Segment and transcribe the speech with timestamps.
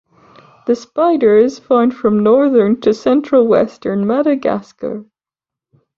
[0.65, 5.05] The spider is found from northern to central western Madagascar.